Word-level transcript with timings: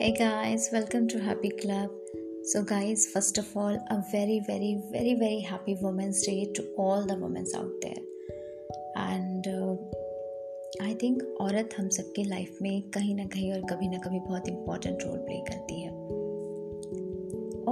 Hey 0.00 0.12
guys, 0.12 0.68
welcome 0.72 1.08
to 1.08 1.18
Happy 1.18 1.48
Club. 1.50 1.90
So, 2.44 2.62
guys, 2.62 3.08
first 3.12 3.36
of 3.36 3.46
all, 3.56 3.74
a 3.90 4.04
very, 4.12 4.40
very, 4.46 4.80
very, 4.92 5.14
very 5.14 5.40
happy 5.40 5.76
Women's 5.80 6.24
Day 6.24 6.52
to 6.54 6.62
all 6.76 7.04
the 7.04 7.16
women 7.16 7.44
out 7.56 7.72
there. 7.82 8.04
And 8.94 9.48
uh, 9.48 9.74
I 10.82 10.94
think 10.94 11.22
औरत 11.40 11.74
हम 11.78 11.88
सबके 11.88 12.24
life 12.24 12.58
में 12.62 12.82
कहीं 12.90 13.14
ना 13.14 13.24
कहीं 13.24 13.52
और 13.52 13.60
कभी 13.70 13.88
ना 13.88 13.98
कभी 13.98 14.20
बहुत 14.20 14.48
इम्पोर्टेंट 14.48 15.02
रोल 15.02 15.18
प्ले 15.18 15.40
करती 15.50 15.80
है 15.82 15.90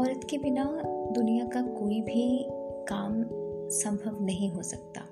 औरत 0.02 0.27
के 0.30 0.38
बिना 0.38 0.65
दुनिया 1.16 1.45
का 1.47 1.62
कोई 1.62 2.01
भी 2.01 2.47
काम 2.88 3.23
संभव 3.79 4.24
नहीं 4.24 4.51
हो 4.51 4.62
सकता 4.62 5.09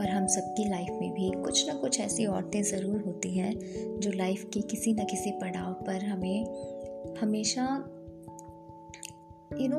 और 0.00 0.08
हम 0.08 0.26
सबकी 0.26 0.68
लाइफ 0.68 0.88
में 0.90 1.12
भी 1.12 1.30
कुछ 1.42 1.66
ना 1.68 1.74
कुछ 1.74 2.00
ऐसी 2.00 2.26
औरतें 2.26 2.62
ज़रूर 2.62 3.00
होती 3.00 3.38
हैं 3.38 3.54
जो 4.00 4.10
लाइफ 4.10 4.44
की 4.54 4.62
किसी 4.62 4.92
न 4.92 5.04
किसी 5.04 5.30
पड़ाव 5.30 5.72
पर 5.72 6.04
हमें 6.04 7.16
हमेशा 7.20 7.64
यू 9.60 9.68
नो 9.68 9.78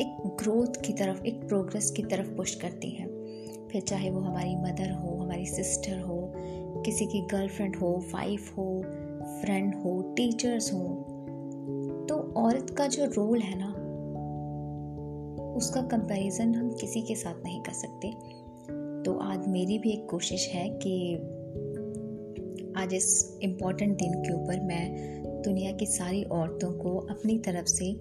एक 0.00 0.16
ग्रोथ 0.38 0.80
की 0.86 0.92
तरफ़, 0.92 1.24
एक 1.24 1.46
प्रोग्रेस 1.48 1.90
की 1.90 2.02
तरफ़ 2.02 2.28
पुश 2.28 2.54
करती 2.54 2.90
हैं। 2.90 3.08
फिर 3.68 3.82
चाहे 3.82 4.10
वो 4.10 4.20
हमारी 4.20 4.56
मदर 4.56 4.90
हो, 4.92 5.16
हमारी 5.16 5.46
सिस्टर 5.46 6.00
हो, 6.00 6.32
किसी 6.86 7.06
की 7.06 7.20
गर्लफ्रेंड 7.20 7.76
हो 7.76 7.90
वाइफ 8.14 8.56
हो 8.58 8.82
फ्रेंड 9.40 9.74
हो 9.74 10.00
टीचर्स 10.16 10.72
हो 10.72 10.84
तो 12.08 12.16
औरत 12.36 12.74
का 12.78 12.86
जो 12.86 13.04
रोल 13.04 13.40
है 13.40 13.58
ना, 13.58 13.68
उसका 15.56 15.82
कंपैरिजन 15.82 16.54
हम 16.54 16.70
किसी 16.70 17.02
के 17.02 17.14
साथ 17.14 17.44
नहीं 17.44 17.60
कर 17.62 17.72
सकते। 17.72 18.08
तो 18.98 19.18
आज 19.18 19.48
मेरी 19.48 19.78
भी 19.78 19.90
एक 19.90 20.08
कोशिश 20.10 20.48
है 20.48 20.68
कि 20.70 21.16
आज 22.76 22.94
इस 22.94 23.38
इंपॉर्टेंट 23.42 23.98
दिन 23.98 24.12
के 24.12 24.32
ऊपर 24.32 24.60
मैं 24.60 24.82
दुनिया 25.42 25.72
की 25.72 25.86
सारी 25.86 26.24
औरतों 26.24 26.72
को 26.72 26.98
अपनी 26.98 27.38
तरफ़ 27.38 27.66
से 27.66 27.92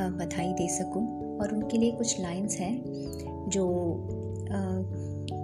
बधाई 0.00 0.52
दे 0.52 0.68
सकूँ 0.68 1.38
और 1.38 1.54
उनके 1.54 1.78
लिए 1.78 1.92
कुछ 1.92 2.20
लाइंस 2.20 2.56
हैं 2.56 2.84
जो 3.48 3.68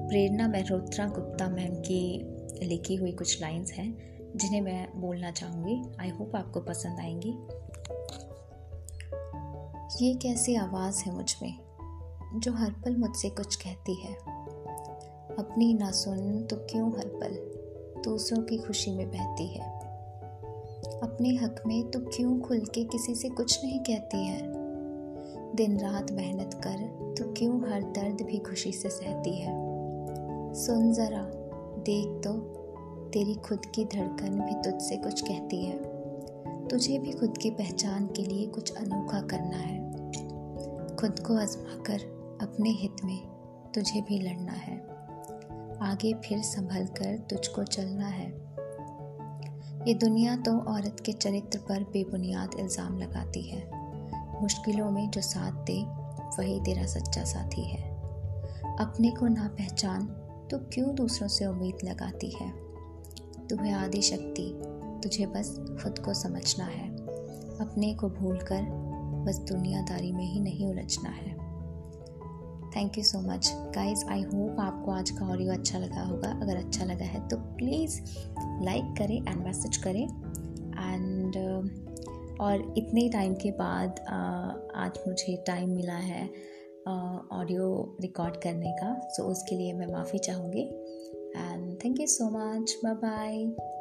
प्रेरणा 0.09 0.49
मेहरोत्रा 0.49 1.07
गुप्ता 1.07 1.49
मैम 1.49 1.75
की 1.75 2.35
लिखी 2.63 2.95
हुई 2.95 3.13
कुछ 3.13 3.41
लाइंस 3.41 3.73
हैं, 3.73 3.97
जिन्हें 4.37 4.61
मैं 4.61 5.01
बोलना 5.01 5.31
चाहूँगी। 5.31 5.83
आई 6.01 6.09
होप 6.09 6.37
आपको 6.37 6.61
पसंद 6.61 6.99
आएँगी। 6.99 7.35
ये 10.05 10.15
कैसी 10.15 10.55
आवाज़ 10.55 11.03
है 11.05 11.15
मुझमें, 11.15 11.55
जो 12.41 12.53
हर 12.53 12.71
पल 12.71 12.97
मुझसे 12.97 13.31
कुछ 13.31 13.57
कहती 13.57 13.95
है। 13.95 14.38
अपनी 15.39 15.75
ना 15.75 15.91
सुन 15.91 16.43
तो 16.43 16.57
क्यों 16.57 16.99
हर 16.99 17.07
पल? 17.07 17.59
दूसरों 18.05 18.43
की 18.43 18.59
खुशी 18.59 18.91
में 18.91 19.09
बहती 19.09 19.47
है। 19.47 19.79
अपने 21.03 21.37
हक 21.37 21.63
में 21.67 21.91
तो 21.91 22.01
क्यों 22.01 22.41
खुल 22.41 22.61
के 22.61 22.85
किसी 22.85 23.15
से 23.15 23.29
कुछ 23.29 23.65
नहीं 23.65 23.81
कहती 23.81 24.27
है? 24.27 24.53
दिन 25.55 25.79
रात 25.79 26.13
मेहनत 26.13 26.55
कर 26.55 26.79
तो 27.19 27.33
क्यों 27.33 27.71
हर 27.71 27.83
दर्द 27.83 28.23
भी 28.23 28.39
खुशी 28.39 28.73
से 28.73 28.91
सहती 28.91 29.37
है? 29.37 29.51
सुन 30.55 30.93
जरा, 30.93 31.23
देख 31.83 32.25
तो। 32.25 32.33
तेरी 33.13 33.35
खुद 33.35 33.67
की 33.67 33.85
धड़कन 33.85 34.41
भी 34.41 34.71
तुझसे 34.71 34.97
कुछ 34.97 35.21
कहती 35.21 35.65
है। 35.65 35.99
तुझे 36.69 36.99
भी 36.99 37.13
खुद 37.13 37.39
की 37.39 37.51
पहचान 37.51 38.07
के 38.07 38.23
लिए 38.23 38.47
कुछ 38.47 38.77
अनोखा 38.77 39.21
करना 39.21 39.57
है। 39.57 39.91
खुद 40.97 41.19
को 41.19 41.37
आजमा 41.37 41.83
कर 41.83 42.01
अपने 42.43 42.71
हित 42.71 43.05
में 43.05 43.27
तुझे 43.75 44.01
भी 44.01 44.19
लड़ना 44.19 44.53
है। 44.53 44.88
आगे 45.83 46.13
फिर 46.15 46.43
संभल 46.43 46.87
कर 46.87 47.17
तुझको 47.31 47.65
चलना 47.65 48.07
है। 48.07 48.27
ये 49.89 49.95
दुनिया 49.95 50.37
तो 50.37 50.59
औरत 50.59 51.03
के 51.07 51.13
चरित्र 51.13 51.59
पर 51.59 51.83
बेबुनियाद 51.83 52.51
इल्ज़ाम 52.59 52.99
लगाती 52.99 53.43
है। 53.43 53.71
मुश्किलों 54.43 54.91
में 54.91 55.11
जो 55.11 55.21
साथ 55.21 55.53
दे, 55.53 55.83
वही 56.39 56.61
तेरा 56.61 56.87
सच्चा 56.87 57.25
साथी 57.25 57.65
है। 57.65 57.83
अपने 58.79 59.11
को 59.11 59.27
ना 59.27 59.49
पहचान 59.49 60.07
तो 60.51 60.59
क्यों 60.59 60.95
दूसरों 60.95 61.29
से 61.29 61.47
उम्मीद 61.47 61.79
लगाती 61.85 62.31
है? 62.31 62.51
तुम्हें 63.47 63.73
आदि 63.73 64.03
शक्ति, 64.03 64.53
तुझे 65.03 65.27
बस 65.27 65.57
खुद 65.83 65.99
को 65.99 66.15
समझना 66.15 66.65
है। 66.65 66.89
अपने 67.59 67.95
को 67.95 68.09
भूलकर 68.09 68.63
बस 69.27 69.39
दुनियादारी 69.39 70.13
में 70.13 70.25
ही 70.25 70.41
नहीं 70.41 70.67
उलझना 70.67 71.11
है। 71.11 71.38
Thank 72.79 72.99
you 72.99 73.03
so 73.05 73.21
much 73.21 73.49
guys 73.75 74.05
I 74.11 74.21
hope 74.23 74.61
आपको 74.61 74.91
आज 74.91 75.11
का 75.11 75.27
ऑडियो 75.27 75.53
अच्छा 75.53 75.79
लगा 75.79 76.03
होगा। 76.03 76.29
अगर 76.43 76.57
अच्छा 76.57 76.85
लगा 76.85 77.05
है 77.05 77.29
तो 77.29 77.37
प्लीज़ 77.37 78.01
लाइक 78.65 78.95
करें 78.99 79.17
एंड 79.17 79.45
मैसेज 79.45 79.77
करें। 79.77 80.03
एंड 80.03 81.37
uh, 81.37 82.39
और 82.41 82.75
इतने 82.79 83.09
टाइम 83.09 83.35
के 83.35 83.51
बाद 83.51 83.99
uh, 83.99 84.77
आज 84.77 84.99
मुझे 85.09 85.37
टाइम 85.47 85.71
मिला 85.71 85.97
है 85.97 86.25
ऑडियो 87.33 87.97
uh, 87.97 88.03
रिकॉर्ड 88.03 88.37
करने 88.37 88.73
का। 88.73 88.95
सो 89.09 89.23
so 89.23 89.29
उसके 89.29 89.57
लिए 89.57 89.73
मैं 89.73 89.87
माफ़ी 89.87 90.19
चाहूँगी। 90.19 90.63
And 91.37 91.79
thank 91.85 92.01
you 92.01 92.07
so 92.07 92.31
much 92.31 92.77
bye 92.85 92.95
bye 92.95 93.78